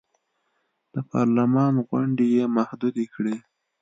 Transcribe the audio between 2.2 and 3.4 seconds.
یې محدودې کړې.